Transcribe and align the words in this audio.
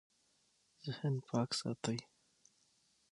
ذهن 0.85 1.15
پاک 1.27 1.49
ساتئ 1.59 1.99